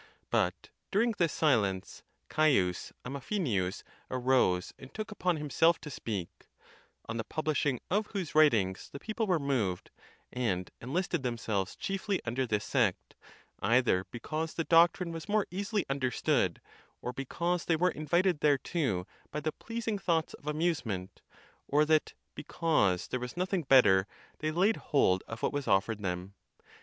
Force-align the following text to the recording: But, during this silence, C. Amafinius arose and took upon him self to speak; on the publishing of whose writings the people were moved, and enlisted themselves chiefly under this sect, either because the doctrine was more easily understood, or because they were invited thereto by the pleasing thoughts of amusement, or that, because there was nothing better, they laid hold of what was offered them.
But, 0.31 0.69
during 0.89 1.11
this 1.19 1.31
silence, 1.31 2.01
C. 2.35 2.73
Amafinius 3.05 3.83
arose 4.09 4.73
and 4.79 4.91
took 4.91 5.11
upon 5.11 5.37
him 5.37 5.51
self 5.51 5.79
to 5.81 5.91
speak; 5.91 6.47
on 7.05 7.17
the 7.17 7.23
publishing 7.23 7.79
of 7.91 8.07
whose 8.07 8.33
writings 8.33 8.89
the 8.91 8.99
people 8.99 9.27
were 9.27 9.37
moved, 9.37 9.91
and 10.33 10.71
enlisted 10.81 11.21
themselves 11.21 11.75
chiefly 11.75 12.19
under 12.25 12.47
this 12.47 12.65
sect, 12.65 13.13
either 13.59 14.07
because 14.09 14.55
the 14.55 14.63
doctrine 14.63 15.11
was 15.11 15.29
more 15.29 15.45
easily 15.51 15.85
understood, 15.87 16.61
or 17.03 17.13
because 17.13 17.65
they 17.65 17.75
were 17.75 17.91
invited 17.91 18.39
thereto 18.41 19.05
by 19.29 19.39
the 19.39 19.51
pleasing 19.51 19.99
thoughts 19.99 20.33
of 20.33 20.47
amusement, 20.47 21.21
or 21.67 21.85
that, 21.85 22.13
because 22.33 23.07
there 23.09 23.19
was 23.19 23.37
nothing 23.37 23.61
better, 23.61 24.07
they 24.39 24.49
laid 24.49 24.77
hold 24.77 25.23
of 25.27 25.43
what 25.43 25.53
was 25.53 25.67
offered 25.67 25.99
them. 26.01 26.33